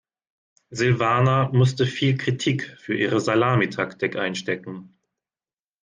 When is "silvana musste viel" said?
0.71-2.17